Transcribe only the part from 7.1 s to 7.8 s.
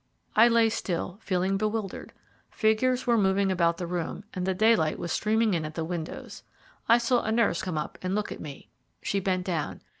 a nurse come